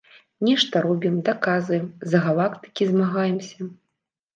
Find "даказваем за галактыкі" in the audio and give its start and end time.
1.29-2.93